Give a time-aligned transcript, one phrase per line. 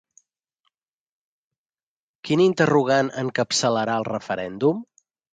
[2.29, 4.81] Quin interrogant encapçalarà el referèndum?